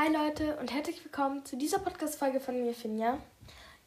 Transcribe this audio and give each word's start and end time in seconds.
Hi 0.00 0.12
Leute 0.12 0.56
und 0.58 0.72
herzlich 0.72 1.04
willkommen 1.04 1.44
zu 1.44 1.56
dieser 1.56 1.80
Podcast-Folge 1.80 2.38
von 2.38 2.62
mir, 2.62 2.72
Finja. 2.72 3.18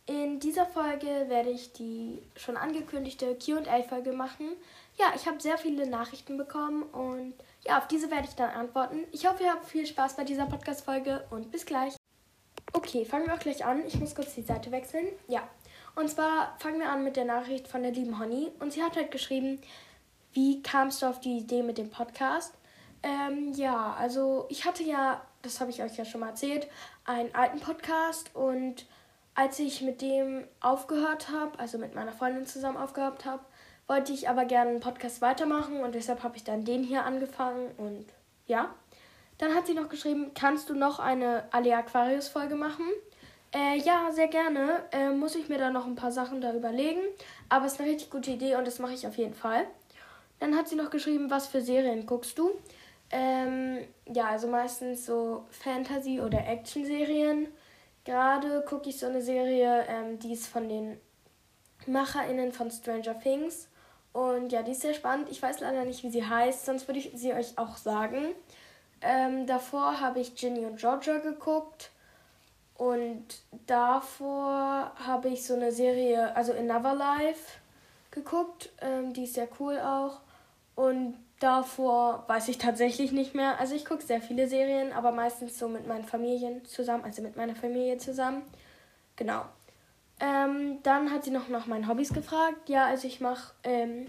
In 0.07 0.41
dieser 0.41 0.65
Folge 0.65 1.07
werde 1.29 1.51
ich 1.51 1.71
die 1.71 2.21
schon 2.35 2.57
angekündigte 2.57 3.33
QA-Folge 3.37 4.11
machen. 4.11 4.49
Ja, 4.97 5.13
ich 5.15 5.25
habe 5.25 5.39
sehr 5.39 5.57
viele 5.57 5.89
Nachrichten 5.89 6.35
bekommen 6.35 6.83
und 6.83 7.33
ja, 7.65 7.77
auf 7.77 7.87
diese 7.87 8.11
werde 8.11 8.27
ich 8.27 8.35
dann 8.35 8.49
antworten. 8.49 9.05
Ich 9.13 9.25
hoffe, 9.25 9.43
ihr 9.43 9.51
habt 9.53 9.63
viel 9.63 9.85
Spaß 9.85 10.17
bei 10.17 10.25
dieser 10.25 10.47
Podcast-Folge 10.47 11.23
und 11.29 11.49
bis 11.49 11.65
gleich. 11.65 11.95
Okay, 12.73 13.05
fangen 13.05 13.27
wir 13.27 13.33
auch 13.33 13.39
gleich 13.39 13.63
an. 13.63 13.85
Ich 13.87 13.97
muss 13.97 14.13
kurz 14.13 14.35
die 14.35 14.41
Seite 14.41 14.69
wechseln. 14.71 15.07
Ja, 15.29 15.47
und 15.95 16.09
zwar 16.09 16.57
fangen 16.59 16.81
wir 16.81 16.89
an 16.89 17.05
mit 17.05 17.15
der 17.15 17.23
Nachricht 17.23 17.69
von 17.69 17.83
der 17.83 17.93
lieben 17.93 18.19
Honey. 18.19 18.51
Und 18.59 18.73
sie 18.73 18.83
hat 18.83 18.97
halt 18.97 19.11
geschrieben, 19.11 19.61
wie 20.33 20.61
kamst 20.61 21.01
du 21.03 21.05
auf 21.05 21.21
die 21.21 21.37
Idee 21.37 21.63
mit 21.63 21.77
dem 21.77 21.89
Podcast? 21.89 22.53
Ähm, 23.01 23.53
ja, 23.53 23.95
also 23.97 24.45
ich 24.49 24.65
hatte 24.65 24.83
ja, 24.83 25.21
das 25.41 25.59
habe 25.59 25.71
ich 25.71 25.81
euch 25.81 25.97
ja 25.97 26.05
schon 26.05 26.21
mal 26.21 26.29
erzählt, 26.29 26.67
einen 27.05 27.33
alten 27.33 27.59
Podcast 27.59 28.35
und 28.35 28.85
als 29.35 29.59
ich 29.59 29.81
mit 29.81 30.01
dem 30.01 30.45
aufgehört 30.59 31.29
habe, 31.29 31.57
also 31.57 31.77
mit 31.77 31.95
meiner 31.95 32.11
Freundin 32.11 32.45
zusammen 32.45 32.77
aufgehört 32.77 33.25
habe, 33.25 33.43
wollte 33.87 34.13
ich 34.13 34.29
aber 34.29 34.45
gerne 34.45 34.71
einen 34.71 34.79
Podcast 34.79 35.21
weitermachen 35.21 35.81
und 35.81 35.95
deshalb 35.95 36.23
habe 36.23 36.37
ich 36.37 36.43
dann 36.43 36.65
den 36.65 36.83
hier 36.83 37.05
angefangen 37.05 37.71
und 37.77 38.05
ja. 38.47 38.73
Dann 39.37 39.55
hat 39.55 39.65
sie 39.65 39.73
noch 39.73 39.89
geschrieben, 39.89 40.31
kannst 40.35 40.69
du 40.69 40.75
noch 40.75 40.99
eine 40.99 41.45
Ale 41.51 41.75
Aquarius 41.75 42.27
Folge 42.27 42.55
machen? 42.55 42.85
Äh, 43.53 43.79
ja, 43.79 44.11
sehr 44.11 44.27
gerne. 44.27 44.83
Äh, 44.91 45.09
muss 45.09 45.35
ich 45.35 45.49
mir 45.49 45.57
da 45.57 45.71
noch 45.71 45.85
ein 45.85 45.95
paar 45.95 46.11
Sachen 46.11 46.41
da 46.41 46.53
überlegen. 46.53 47.01
Aber 47.49 47.65
es 47.65 47.73
ist 47.73 47.81
eine 47.81 47.89
richtig 47.89 48.09
gute 48.09 48.31
Idee 48.31 48.55
und 48.55 48.65
das 48.65 48.79
mache 48.79 48.93
ich 48.93 49.07
auf 49.07 49.17
jeden 49.17 49.33
Fall. 49.33 49.65
Dann 50.39 50.55
hat 50.55 50.67
sie 50.67 50.75
noch 50.75 50.89
geschrieben, 50.89 51.29
was 51.29 51.47
für 51.47 51.61
Serien 51.61 52.05
guckst 52.05 52.37
du? 52.37 52.51
Ähm, 53.11 53.79
ja, 54.07 54.27
also 54.27 54.47
meistens 54.47 55.05
so 55.05 55.45
Fantasy- 55.49 56.21
oder 56.21 56.47
Action-Serien. 56.47 57.47
Gerade 58.05 58.63
gucke 58.67 58.89
ich 58.89 58.99
so 58.99 59.07
eine 59.07 59.21
Serie, 59.21 59.85
ähm, 59.87 60.17
die 60.19 60.33
ist 60.33 60.47
von 60.47 60.67
den 60.69 60.99
MacherInnen 61.85 62.51
von 62.51 62.71
Stranger 62.71 63.19
Things. 63.19 63.67
Und 64.13 64.51
ja, 64.51 64.63
die 64.63 64.71
ist 64.71 64.81
sehr 64.81 64.93
spannend. 64.93 65.29
Ich 65.29 65.41
weiß 65.41 65.59
leider 65.59 65.85
nicht, 65.85 66.03
wie 66.03 66.09
sie 66.09 66.25
heißt, 66.25 66.65
sonst 66.65 66.87
würde 66.87 66.99
ich 66.99 67.11
sie 67.15 67.33
euch 67.33 67.57
auch 67.57 67.77
sagen. 67.77 68.33
Ähm, 69.01 69.45
davor 69.45 69.99
habe 69.99 70.19
ich 70.19 70.35
Ginny 70.35 70.65
und 70.65 70.79
Georgia 70.79 71.19
geguckt. 71.19 71.91
Und 72.75 73.25
davor 73.67 74.91
habe 75.05 75.29
ich 75.29 75.45
so 75.45 75.53
eine 75.53 75.71
Serie, 75.71 76.35
also 76.35 76.53
Another 76.53 76.95
Life, 76.95 77.59
geguckt. 78.09 78.69
Ähm, 78.81 79.13
die 79.13 79.25
ist 79.25 79.35
sehr 79.35 79.47
cool 79.59 79.79
auch. 79.79 80.21
Und 80.75 81.17
davor 81.41 82.23
weiß 82.27 82.47
ich 82.47 82.59
tatsächlich 82.59 83.11
nicht 83.11 83.35
mehr. 83.35 83.59
Also 83.59 83.75
ich 83.75 83.83
gucke 83.83 84.03
sehr 84.03 84.21
viele 84.21 84.47
Serien, 84.47 84.93
aber 84.93 85.11
meistens 85.11 85.57
so 85.57 85.67
mit 85.67 85.87
meinen 85.87 86.05
Familien 86.05 86.63
zusammen, 86.63 87.03
also 87.03 87.21
mit 87.21 87.35
meiner 87.35 87.55
Familie 87.55 87.97
zusammen. 87.97 88.43
Genau. 89.15 89.43
Ähm, 90.19 90.77
dann 90.83 91.11
hat 91.11 91.23
sie 91.23 91.31
noch 91.31 91.49
nach 91.49 91.65
meinen 91.65 91.87
Hobbys 91.87 92.13
gefragt. 92.13 92.69
Ja, 92.69 92.85
also 92.85 93.07
ich 93.07 93.21
mache 93.21 93.53
ähm, 93.63 94.05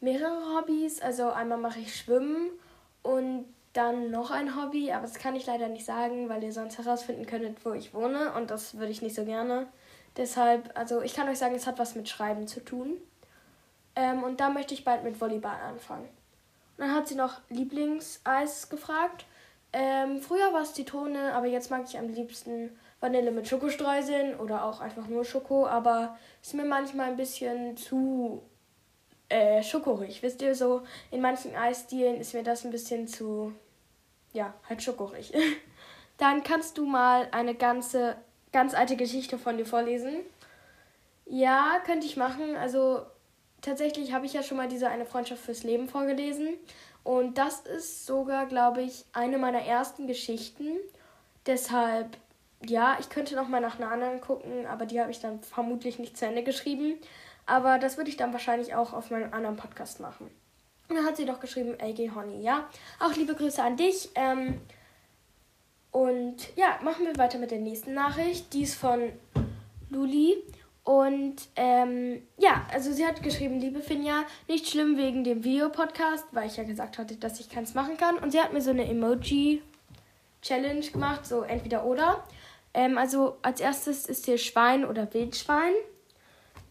mehrere 0.00 0.56
Hobbys. 0.56 1.02
Also 1.02 1.30
einmal 1.30 1.58
mache 1.58 1.80
ich 1.80 1.96
Schwimmen 1.96 2.50
und 3.02 3.46
dann 3.72 4.10
noch 4.10 4.30
ein 4.30 4.56
Hobby, 4.56 4.92
aber 4.92 5.02
das 5.02 5.18
kann 5.18 5.34
ich 5.34 5.46
leider 5.46 5.68
nicht 5.68 5.84
sagen, 5.84 6.28
weil 6.28 6.42
ihr 6.42 6.52
sonst 6.52 6.78
herausfinden 6.78 7.26
könntet, 7.26 7.62
wo 7.64 7.72
ich 7.72 7.92
wohne 7.92 8.32
und 8.32 8.50
das 8.50 8.78
würde 8.78 8.90
ich 8.90 9.02
nicht 9.02 9.14
so 9.14 9.24
gerne. 9.24 9.66
Deshalb, 10.16 10.70
also 10.78 11.02
ich 11.02 11.14
kann 11.14 11.28
euch 11.28 11.38
sagen, 11.38 11.54
es 11.54 11.66
hat 11.66 11.78
was 11.78 11.94
mit 11.94 12.08
Schreiben 12.08 12.46
zu 12.46 12.64
tun. 12.64 12.96
Ähm, 13.94 14.22
und 14.22 14.40
da 14.40 14.48
möchte 14.48 14.72
ich 14.72 14.84
bald 14.84 15.04
mit 15.04 15.20
Volleyball 15.20 15.60
anfangen. 15.60 16.08
Dann 16.76 16.94
hat 16.94 17.08
sie 17.08 17.14
noch 17.14 17.40
Lieblingseis 17.48 18.68
gefragt. 18.68 19.24
Ähm, 19.72 20.20
früher 20.20 20.52
war 20.52 20.62
es 20.62 20.74
Zitrone, 20.74 21.34
aber 21.34 21.46
jetzt 21.46 21.70
mag 21.70 21.84
ich 21.86 21.98
am 21.98 22.08
liebsten 22.08 22.70
Vanille 23.00 23.30
mit 23.30 23.48
Schokostreuseln 23.48 24.38
oder 24.38 24.64
auch 24.64 24.80
einfach 24.80 25.06
nur 25.08 25.24
Schoko, 25.24 25.66
aber 25.66 26.16
ist 26.42 26.54
mir 26.54 26.64
manchmal 26.64 27.08
ein 27.08 27.16
bisschen 27.16 27.76
zu 27.76 28.42
äh, 29.28 29.62
schokorig. 29.62 30.22
Wisst 30.22 30.40
ihr, 30.42 30.54
so 30.54 30.82
in 31.10 31.20
manchen 31.20 31.54
Eisstilen 31.54 32.20
ist 32.20 32.34
mir 32.34 32.42
das 32.42 32.64
ein 32.64 32.70
bisschen 32.70 33.06
zu, 33.06 33.52
ja, 34.32 34.54
halt 34.68 34.82
schokorig. 34.82 35.32
Dann 36.18 36.42
kannst 36.42 36.78
du 36.78 36.86
mal 36.86 37.28
eine 37.32 37.54
ganze, 37.54 38.16
ganz 38.52 38.72
alte 38.72 38.96
Geschichte 38.96 39.36
von 39.36 39.58
dir 39.58 39.66
vorlesen. 39.66 40.20
Ja, 41.26 41.80
könnte 41.84 42.06
ich 42.06 42.16
machen. 42.16 42.56
Also 42.56 43.02
tatsächlich 43.66 44.12
habe 44.12 44.24
ich 44.26 44.32
ja 44.32 44.42
schon 44.42 44.56
mal 44.56 44.68
diese 44.68 44.88
eine 44.88 45.04
Freundschaft 45.04 45.42
fürs 45.42 45.64
Leben 45.64 45.88
vorgelesen. 45.88 46.54
Und 47.04 47.38
das 47.38 47.60
ist 47.60 48.06
sogar, 48.06 48.46
glaube 48.46 48.82
ich, 48.82 49.04
eine 49.12 49.38
meiner 49.38 49.60
ersten 49.60 50.06
Geschichten. 50.06 50.76
Deshalb, 51.46 52.16
ja, 52.64 52.96
ich 52.98 53.10
könnte 53.10 53.36
noch 53.36 53.48
mal 53.48 53.60
nach 53.60 53.78
einer 53.78 53.90
anderen 53.90 54.20
gucken, 54.20 54.66
aber 54.66 54.86
die 54.86 55.00
habe 55.00 55.10
ich 55.10 55.20
dann 55.20 55.40
vermutlich 55.40 55.98
nicht 55.98 56.16
zu 56.16 56.26
Ende 56.26 56.42
geschrieben. 56.42 56.94
Aber 57.44 57.78
das 57.78 57.96
würde 57.96 58.10
ich 58.10 58.16
dann 58.16 58.32
wahrscheinlich 58.32 58.74
auch 58.74 58.92
auf 58.92 59.10
meinem 59.10 59.32
anderen 59.32 59.56
Podcast 59.56 60.00
machen. 60.00 60.30
Und 60.88 60.96
dann 60.96 61.04
hat 61.04 61.16
sie 61.16 61.26
doch 61.26 61.40
geschrieben, 61.40 61.76
AG 61.80 62.14
Honey, 62.14 62.42
ja. 62.42 62.68
Auch 63.00 63.14
liebe 63.14 63.34
Grüße 63.34 63.62
an 63.62 63.76
dich. 63.76 64.10
Ähm, 64.14 64.60
und 65.90 66.56
ja, 66.56 66.78
machen 66.82 67.06
wir 67.06 67.16
weiter 67.16 67.38
mit 67.38 67.50
der 67.50 67.58
nächsten 67.58 67.94
Nachricht. 67.94 68.52
Die 68.52 68.62
ist 68.62 68.74
von 68.74 69.12
Luli. 69.90 70.36
Und 70.86 71.36
ähm, 71.56 72.22
ja, 72.38 72.64
also 72.72 72.92
sie 72.92 73.04
hat 73.04 73.20
geschrieben, 73.20 73.58
liebe 73.58 73.80
Finja, 73.80 74.22
nicht 74.46 74.68
schlimm 74.68 74.96
wegen 74.96 75.24
dem 75.24 75.42
Videopodcast, 75.42 76.26
weil 76.30 76.46
ich 76.46 76.58
ja 76.58 76.62
gesagt 76.62 76.96
hatte, 76.98 77.16
dass 77.16 77.40
ich 77.40 77.50
keins 77.50 77.74
machen 77.74 77.96
kann. 77.96 78.18
Und 78.18 78.30
sie 78.30 78.40
hat 78.40 78.52
mir 78.52 78.60
so 78.60 78.70
eine 78.70 78.88
Emoji-Challenge 78.88 80.86
gemacht, 80.92 81.26
so 81.26 81.42
entweder 81.42 81.84
oder. 81.86 82.22
Ähm, 82.72 82.98
also 82.98 83.36
als 83.42 83.60
erstes 83.60 84.06
ist 84.06 84.26
hier 84.26 84.38
Schwein 84.38 84.84
oder 84.84 85.12
Wildschwein. 85.12 85.72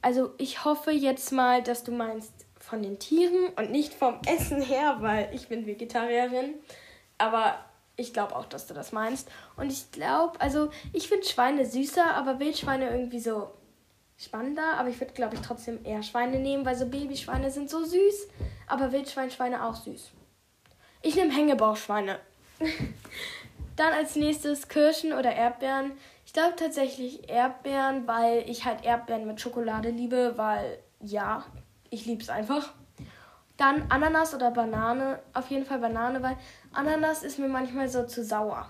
Also 0.02 0.32
ich 0.38 0.64
hoffe 0.64 0.92
jetzt 0.92 1.34
mal, 1.34 1.62
dass 1.62 1.84
du 1.84 1.92
meinst 1.92 2.32
von 2.58 2.82
den 2.82 3.00
Tieren 3.00 3.50
und 3.58 3.72
nicht 3.72 3.94
vom 3.94 4.22
Essen 4.26 4.62
her, 4.62 4.96
weil 5.02 5.30
ich 5.34 5.50
bin 5.50 5.66
Vegetarierin. 5.66 6.54
Aber 7.18 7.60
ich 7.98 8.14
glaube 8.14 8.34
auch, 8.38 8.46
dass 8.46 8.66
du 8.66 8.74
das 8.74 8.94
meinst. 8.94 9.28
Und 9.58 9.74
ich 9.74 9.92
glaube, 9.92 10.40
also 10.40 10.70
ich 10.94 11.10
finde 11.10 11.28
Schweine 11.28 11.66
süßer, 11.66 12.16
aber 12.16 12.40
Wildschweine 12.40 12.90
irgendwie 12.90 13.20
so 13.20 13.52
spannender, 14.18 14.78
aber 14.78 14.90
ich 14.90 15.00
würde, 15.00 15.14
glaube 15.14 15.36
ich, 15.36 15.42
trotzdem 15.42 15.84
eher 15.84 16.04
Schweine 16.04 16.40
nehmen, 16.40 16.66
weil 16.66 16.76
so 16.76 16.86
Babyschweine 16.86 17.52
sind 17.52 17.70
so 17.70 17.84
süß, 17.84 18.28
aber 18.68 18.92
Wildschweinschweine 18.92 19.66
auch 19.66 19.76
süß. 19.76 20.12
Ich 21.02 21.16
nehme 21.16 21.34
Hängebauchschweine. 21.34 22.20
Dann 23.76 23.94
als 23.94 24.16
nächstes 24.16 24.68
Kirschen 24.68 25.14
oder 25.14 25.34
Erdbeeren. 25.34 25.92
Ich 26.26 26.34
glaube 26.34 26.56
tatsächlich 26.56 27.30
Erdbeeren, 27.30 28.08
weil 28.08 28.50
ich 28.50 28.66
halt 28.66 28.84
Erdbeeren 28.86 29.28
mit 29.28 29.42
Schokolade 29.42 29.90
liebe, 29.90 30.38
weil 30.38 30.80
ja, 31.02 31.44
ich 31.90 32.06
liebe 32.06 32.24
es 32.24 32.30
einfach. 32.30 32.74
Dann 33.58 33.86
Ananas 33.90 34.34
oder 34.34 34.52
Banane. 34.52 35.20
Auf 35.34 35.50
jeden 35.50 35.66
Fall 35.66 35.80
Banane, 35.80 36.24
weil 36.24 36.38
Ananas 36.74 37.24
ist 37.24 37.38
mir 37.38 37.48
manchmal 37.48 37.88
so 37.90 38.06
zu 38.06 38.24
sauer. 38.24 38.70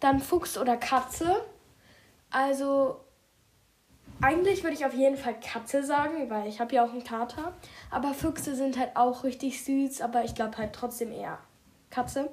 Dann 0.00 0.20
Fuchs 0.20 0.58
oder 0.58 0.76
Katze. 0.76 1.44
Also 2.30 3.00
eigentlich 4.20 4.62
würde 4.62 4.74
ich 4.74 4.86
auf 4.86 4.94
jeden 4.94 5.16
Fall 5.16 5.38
Katze 5.40 5.84
sagen, 5.84 6.30
weil 6.30 6.46
ich 6.48 6.60
habe 6.60 6.74
ja 6.74 6.84
auch 6.84 6.90
einen 6.90 7.04
Kater. 7.04 7.52
Aber 7.90 8.14
Füchse 8.14 8.54
sind 8.54 8.78
halt 8.78 8.96
auch 8.96 9.24
richtig 9.24 9.64
süß, 9.64 10.00
aber 10.00 10.24
ich 10.24 10.34
glaube 10.34 10.56
halt 10.56 10.72
trotzdem 10.72 11.12
eher 11.12 11.38
Katze. 11.90 12.30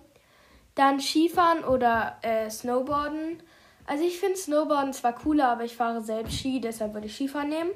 Dann 0.76 1.00
Skifahren 1.00 1.64
oder 1.64 2.18
äh, 2.22 2.50
Snowboarden. 2.50 3.44
Also 3.86 4.04
ich 4.04 4.20
finde 4.20 4.38
Snowboarden 4.38 4.94
zwar 4.94 5.14
cooler, 5.14 5.50
aber 5.50 5.66
ich 5.66 5.76
fahre 5.76 6.02
selbst 6.02 6.40
Ski, 6.40 6.62
deshalb 6.62 6.94
würde 6.94 7.08
ich 7.08 7.16
Skifahren 7.16 7.50
nehmen. 7.50 7.72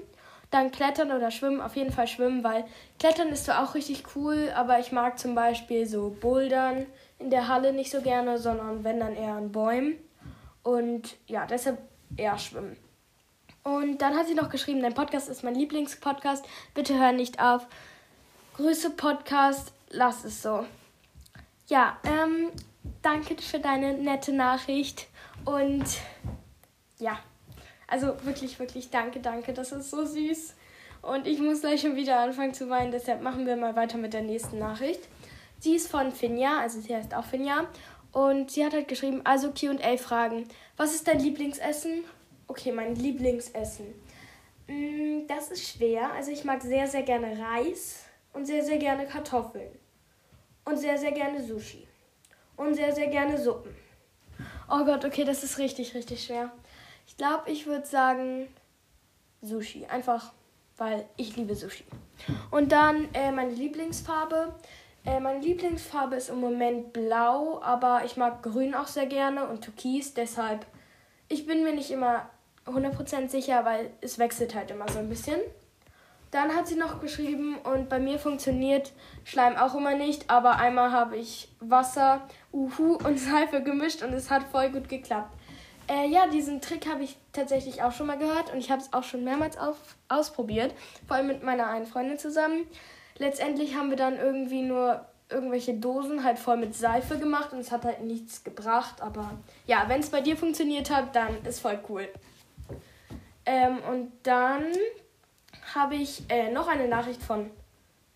Dann 0.50 0.72
Klettern 0.72 1.12
oder 1.12 1.30
Schwimmen, 1.30 1.60
auf 1.60 1.76
jeden 1.76 1.92
Fall 1.92 2.08
Schwimmen, 2.08 2.42
weil 2.44 2.64
Klettern 3.00 3.28
ist 3.28 3.46
zwar 3.46 3.64
auch 3.64 3.76
richtig 3.76 4.16
cool, 4.16 4.50
aber 4.56 4.80
ich 4.80 4.94
mag 4.94 5.20
zum 5.20 5.36
Beispiel 5.36 5.86
so 5.86 6.16
Bouldern 6.22 6.86
in 7.20 7.30
der 7.30 7.50
Halle 7.50 7.74
nicht 7.74 7.92
so 7.92 8.02
gerne, 8.02 8.38
sondern 8.38 8.86
wenn 8.86 9.02
dann 9.02 9.16
eher 9.16 9.34
an 9.34 9.52
Bäumen. 9.52 9.98
Und 10.64 11.18
ja, 11.28 11.46
deshalb 11.46 11.80
eher 12.16 12.38
Schwimmen. 12.38 12.78
Und 13.68 14.02
dann 14.02 14.16
hat 14.16 14.28
sie 14.28 14.34
noch 14.34 14.48
geschrieben, 14.48 14.82
dein 14.82 14.94
Podcast 14.94 15.28
ist 15.28 15.44
mein 15.44 15.54
Lieblingspodcast. 15.54 16.46
Bitte 16.74 16.98
hör 16.98 17.12
nicht 17.12 17.42
auf. 17.42 17.68
Grüße 18.56 18.92
Podcast, 18.92 19.74
lass 19.90 20.24
es 20.24 20.42
so. 20.42 20.66
Ja, 21.68 21.98
ähm, 22.06 22.48
danke 23.02 23.36
für 23.42 23.60
deine 23.60 23.96
nette 23.96 24.32
Nachricht. 24.32 25.08
Und 25.44 25.84
ja, 26.98 27.20
also 27.88 28.16
wirklich, 28.24 28.58
wirklich 28.58 28.90
danke, 28.90 29.20
danke. 29.20 29.52
Das 29.52 29.74
ist 29.74 29.90
so 29.90 30.06
süß. 30.06 30.56
Und 31.02 31.28
ich 31.28 31.42
muss 31.42 31.60
gleich 31.60 31.82
schon 31.82 31.98
wieder 31.98 32.22
anfangen 32.22 32.54
zu 32.54 32.70
weinen. 32.70 32.94
Deshalb 32.94 33.22
machen 33.22 33.46
wir 33.46 33.58
mal 33.58 33.76
weiter 33.76 33.98
mit 33.98 34.14
der 34.14 34.22
nächsten 34.22 34.60
Nachricht. 34.60 35.02
Sie 35.60 35.76
ist 35.76 35.92
von 35.92 36.14
Finja, 36.14 36.62
also 36.62 36.80
sie 36.80 36.96
heißt 36.96 37.14
auch 37.14 37.26
Finja. 37.26 37.68
Und 38.14 38.50
sie 38.50 38.64
hat 38.66 38.72
halt 38.72 38.88
geschrieben, 38.88 39.24
also 39.26 39.52
QA-Fragen. 39.52 40.48
Was 40.78 40.96
ist 40.96 41.06
dein 41.06 41.20
Lieblingsessen? 41.20 42.06
Okay, 42.48 42.72
mein 42.72 42.96
Lieblingsessen. 42.96 43.94
Mm, 44.68 45.28
das 45.28 45.52
ist 45.52 45.68
schwer. 45.68 46.12
Also 46.14 46.32
ich 46.32 46.44
mag 46.44 46.62
sehr, 46.62 46.88
sehr 46.88 47.04
gerne 47.04 47.38
Reis 47.38 48.06
und 48.34 48.46
sehr, 48.46 48.64
sehr 48.64 48.78
gerne 48.78 49.06
Kartoffeln. 49.06 49.72
Und 50.66 50.78
sehr, 50.78 50.98
sehr 50.98 51.12
gerne 51.12 51.44
Sushi. 51.44 51.88
Und 52.56 52.76
sehr, 52.76 52.94
sehr 52.94 53.08
gerne 53.08 53.38
Suppen. 53.38 53.76
Oh 54.70 54.84
Gott, 54.84 55.06
okay, 55.06 55.24
das 55.24 55.44
ist 55.44 55.58
richtig, 55.60 55.94
richtig 55.94 56.26
schwer. 56.26 56.52
Ich 57.06 57.16
glaube, 57.16 57.50
ich 57.50 57.66
würde 57.68 57.86
sagen 57.86 58.48
Sushi. 59.42 59.86
Einfach, 59.86 60.34
weil 60.78 61.06
ich 61.16 61.36
liebe 61.36 61.56
Sushi. 61.56 61.86
Und 62.52 62.72
dann 62.72 63.08
äh, 63.14 63.32
meine 63.32 63.52
Lieblingsfarbe. 63.52 64.56
Äh, 65.06 65.20
meine 65.22 65.40
Lieblingsfarbe 65.40 66.16
ist 66.16 66.30
im 66.30 66.42
Moment 66.42 66.92
blau, 66.92 67.62
aber 67.62 68.04
ich 68.06 68.18
mag 68.18 68.44
grün 68.44 68.76
auch 68.76 68.88
sehr 68.88 69.06
gerne 69.06 69.48
und 69.48 69.62
türkis. 69.64 70.14
Deshalb, 70.14 70.66
ich 71.30 71.46
bin 71.46 71.64
mir 71.64 71.74
nicht 71.74 71.92
immer 71.92 72.30
100% 72.68 73.30
sicher, 73.30 73.66
weil 73.66 73.92
es 74.02 74.20
wechselt 74.20 74.56
halt 74.56 74.72
immer 74.72 74.88
so 74.90 75.00
ein 75.00 75.10
bisschen. 75.10 75.40
Dann 76.32 76.54
hat 76.54 76.68
sie 76.68 76.76
noch 76.76 77.00
geschrieben 77.00 77.58
und 77.64 77.88
bei 77.88 78.00
mir 78.00 78.20
funktioniert 78.20 78.92
Schleim 79.24 79.56
auch 79.56 79.76
immer 79.76 79.96
nicht, 79.96 80.30
aber 80.30 80.58
einmal 80.58 80.92
habe 80.92 81.16
ich 81.16 81.50
Wasser, 81.60 82.22
Uhu 82.52 82.96
und 82.96 83.18
Seife 83.20 83.64
gemischt 83.64 84.04
und 84.04 84.14
es 84.14 84.30
hat 84.30 84.44
voll 84.52 84.70
gut 84.70 84.90
geklappt. 84.90 85.34
Äh, 85.90 86.10
ja, 86.10 86.28
diesen 86.28 86.60
Trick 86.60 86.86
habe 86.86 87.04
ich 87.04 87.18
tatsächlich 87.32 87.82
auch 87.82 87.94
schon 87.94 88.08
mal 88.08 88.18
gehört 88.18 88.52
und 88.52 88.60
ich 88.60 88.70
habe 88.72 88.82
es 88.82 88.92
auch 88.92 89.04
schon 89.04 89.24
mehrmals 89.24 89.58
auf, 89.58 89.78
ausprobiert, 90.10 90.74
vor 91.08 91.16
allem 91.16 91.28
mit 91.28 91.44
meiner 91.44 91.68
einen 91.68 91.86
Freundin 91.86 92.18
zusammen. 92.18 92.68
Letztendlich 93.18 93.76
haben 93.76 93.90
wir 93.90 93.98
dann 93.98 94.18
irgendwie 94.18 94.64
nur 94.64 95.06
irgendwelche 95.30 95.74
Dosen 95.74 96.24
halt 96.26 96.40
voll 96.40 96.58
mit 96.58 96.76
Seife 96.76 97.18
gemacht 97.18 97.54
und 97.54 97.60
es 97.60 97.72
hat 97.72 97.86
halt 97.86 98.02
nichts 98.02 98.44
gebracht, 98.44 99.02
aber 99.02 99.32
ja, 99.66 99.86
wenn 99.88 100.02
es 100.02 100.10
bei 100.10 100.22
dir 100.22 100.36
funktioniert 100.38 100.90
hat, 100.90 101.16
dann 101.16 101.44
ist 101.46 101.62
voll 101.62 101.80
cool. 101.90 102.08
Ähm, 103.48 103.80
und 103.90 104.12
dann 104.24 104.66
habe 105.74 105.96
ich 105.96 106.22
äh, 106.30 106.52
noch 106.52 106.68
eine 106.68 106.88
Nachricht 106.88 107.24
von 107.24 107.50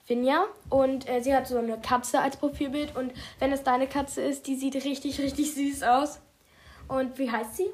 Finja 0.04 0.44
und 0.70 1.08
äh, 1.10 1.22
sie 1.22 1.34
hat 1.34 1.48
so 1.48 1.58
eine 1.58 1.80
Katze 1.80 2.20
als 2.20 2.36
Profilbild 2.36 2.98
und 2.98 3.14
wenn 3.40 3.54
es 3.54 3.64
deine 3.64 3.88
Katze 3.88 4.22
ist, 4.22 4.46
die 4.48 4.56
sieht 4.56 4.76
richtig, 4.76 5.20
richtig 5.22 5.54
süß 5.54 5.84
aus. 5.84 6.20
Und 6.90 7.18
wie 7.18 7.32
heißt 7.32 7.56
sie? 7.56 7.68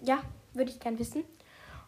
Ja, 0.00 0.20
würde 0.54 0.70
ich 0.70 0.78
gern 0.78 0.98
wissen. 1.00 1.24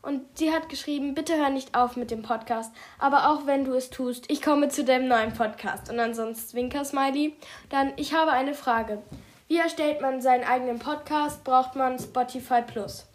Und 0.03 0.23
sie 0.37 0.53
hat 0.53 0.69
geschrieben, 0.69 1.15
bitte 1.15 1.37
hör 1.37 1.49
nicht 1.49 1.77
auf 1.77 1.97
mit 1.97 2.11
dem 2.11 2.23
Podcast. 2.23 2.75
Aber 2.99 3.31
auch 3.31 3.47
wenn 3.47 3.65
du 3.65 3.73
es 3.73 3.91
tust, 3.91 4.29
ich 4.31 4.43
komme 4.43 4.69
zu 4.69 4.85
deinem 4.85 5.07
neuen 5.07 5.33
Podcast. 5.33 5.91
Und 5.91 6.01
ansonsten 6.01 6.49
Zwinker-Smiley. 6.49 7.37
Dann, 7.71 7.93
ich 7.97 8.13
habe 8.13 8.33
eine 8.33 8.55
Frage. 8.55 9.01
Wie 9.47 9.59
erstellt 9.59 10.01
man 10.01 10.21
seinen 10.21 10.45
eigenen 10.45 10.81
Podcast? 10.81 11.45
Braucht 11.45 11.77
man 11.77 11.99
Spotify 11.99 12.63
Plus? 12.63 13.07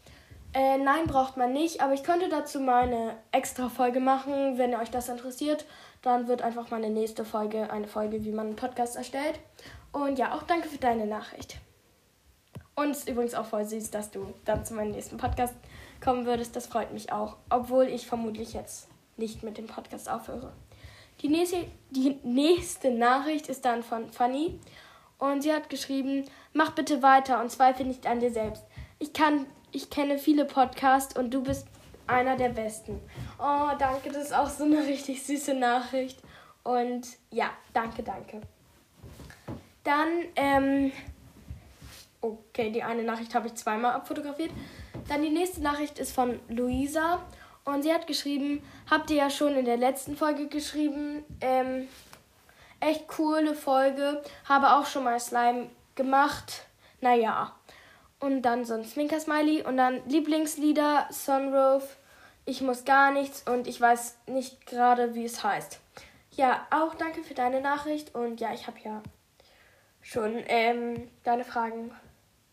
Äh, 0.54 0.80
nein, 0.80 1.06
braucht 1.06 1.38
man 1.38 1.54
nicht, 1.54 1.82
aber 1.82 1.94
ich 1.94 2.04
könnte 2.04 2.28
dazu 2.28 2.60
mal 2.60 2.84
eine 2.84 3.16
extra 3.32 3.70
Folge 3.70 4.00
machen, 4.00 4.58
wenn 4.58 4.76
euch 4.76 4.90
das 4.90 5.10
interessiert. 5.10 5.66
Dann 6.02 6.28
wird 6.28 6.42
einfach 6.42 6.72
meine 6.72 6.90
nächste 6.90 7.24
Folge 7.24 7.70
eine 7.72 7.88
Folge, 7.88 8.24
wie 8.24 8.32
man 8.32 8.48
einen 8.48 8.56
Podcast 8.56 8.96
erstellt. 8.96 9.40
Und 9.92 10.18
ja, 10.18 10.34
auch 10.34 10.44
danke 10.44 10.68
für 10.68 10.78
deine 10.78 11.06
Nachricht. 11.06 11.58
Und 12.76 12.92
es 12.92 13.00
ist 13.00 13.10
übrigens 13.10 13.36
auch 13.36 13.46
voll 13.46 13.66
süß, 13.66 13.92
dass 13.92 14.10
du 14.10 14.34
dann 14.46 14.66
zu 14.66 14.74
meinem 14.74 14.92
nächsten 14.92 15.18
Podcast 15.18 15.54
kommen 16.02 16.26
würdest. 16.26 16.56
Das 16.56 16.68
freut 16.68 16.94
mich 16.94 17.12
auch, 17.12 17.36
obwohl 17.50 17.88
ich 17.88 18.08
vermutlich 18.08 18.54
jetzt 18.54 18.88
nicht 19.18 19.44
mit 19.44 19.58
dem 19.58 19.68
Podcast 19.68 20.10
aufhöre. 20.10 20.54
Die 21.22 21.28
nächste, 21.28 21.66
die 21.90 22.18
nächste 22.24 22.92
Nachricht 22.92 23.50
ist 23.50 23.66
dann 23.66 23.84
von 23.84 24.10
Fanny 24.12 24.58
und 25.18 25.42
sie 25.42 25.54
hat 25.54 25.70
geschrieben, 25.70 26.24
mach 26.54 26.72
bitte 26.72 27.04
weiter 27.04 27.42
und 27.42 27.52
zweifle 27.52 27.86
nicht 27.86 28.08
an 28.08 28.22
dir 28.22 28.32
selbst. 28.32 28.64
Ich 29.00 29.12
kann 29.12 29.46
ich 29.72 29.90
kenne 29.90 30.18
viele 30.18 30.46
Podcasts 30.46 31.18
und 31.18 31.34
du 31.34 31.44
bist 31.44 31.68
einer 32.08 32.36
der 32.36 32.50
besten. 32.50 33.00
Oh, 33.38 33.70
danke, 33.78 34.10
das 34.10 34.26
ist 34.26 34.34
auch 34.34 34.50
so 34.50 34.64
eine 34.64 34.86
richtig 34.86 35.24
süße 35.24 35.54
Nachricht. 35.54 36.20
Und 36.64 37.08
ja, 37.32 37.52
danke, 37.74 38.04
danke. 38.04 38.42
Dann, 39.84 40.08
ähm, 40.36 40.92
okay, 42.22 42.72
die 42.72 42.84
eine 42.84 43.04
Nachricht 43.04 43.34
habe 43.36 43.48
ich 43.48 43.56
zweimal 43.56 43.94
abfotografiert. 43.94 44.52
Dann 45.08 45.22
die 45.22 45.30
nächste 45.30 45.62
Nachricht 45.62 46.00
ist 46.00 46.12
von 46.12 46.40
Luisa 46.50 47.20
und 47.66 47.84
sie 47.84 47.94
hat 47.94 48.08
geschrieben, 48.08 48.64
habt 48.90 49.10
ihr 49.12 49.18
ja 49.18 49.30
schon 49.30 49.56
in 49.56 49.66
der 49.66 49.78
letzten 49.78 50.18
Folge 50.18 50.48
geschrieben, 50.48 51.24
ähm, 51.42 51.88
echt 52.80 53.08
coole 53.08 53.56
Folge, 53.56 54.22
habe 54.46 54.76
auch 54.76 54.86
schon 54.86 55.04
mal 55.04 55.20
Slime 55.20 55.70
gemacht. 55.96 56.66
Naja, 57.02 57.54
und 58.20 58.42
dann 58.42 58.66
so 58.66 58.74
ein 58.74 58.84
Zwinker-Smiley 58.84 59.64
und 59.64 59.78
dann 59.78 60.02
Lieblingslieder, 60.08 61.08
Sunroof, 61.12 61.98
Ich 62.46 62.62
muss 62.62 62.84
gar 62.84 63.12
nichts 63.12 63.44
und 63.48 63.68
ich 63.68 63.80
weiß 63.80 64.18
nicht 64.28 64.66
gerade, 64.66 65.14
wie 65.14 65.26
es 65.26 65.44
heißt. 65.44 65.80
Ja, 66.32 66.68
auch 66.72 66.96
danke 66.96 67.24
für 67.24 67.34
deine 67.34 67.62
Nachricht 67.62 68.16
und 68.16 68.40
ja, 68.40 68.54
ich 68.54 68.66
habe 68.68 68.80
ja 68.84 69.04
schon 70.02 70.44
ähm, 70.48 71.10
deine 71.24 71.44
Fragen 71.44 71.92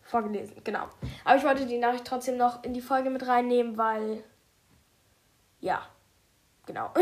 vorgelesen, 0.01 0.61
genau. 0.63 0.87
Aber 1.25 1.37
ich 1.37 1.43
wollte 1.43 1.65
die 1.65 1.77
Nachricht 1.77 2.05
trotzdem 2.05 2.37
noch 2.37 2.63
in 2.63 2.73
die 2.73 2.81
Folge 2.81 3.09
mit 3.09 3.27
reinnehmen, 3.27 3.77
weil 3.77 4.23
ja, 5.59 5.81
genau. 6.65 6.93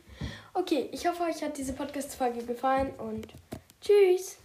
okay, 0.54 0.88
ich 0.92 1.06
hoffe, 1.06 1.24
euch 1.24 1.42
hat 1.42 1.56
diese 1.58 1.72
Podcast-Folge 1.72 2.44
gefallen 2.44 2.94
und 2.98 3.26
tschüss. 3.80 4.38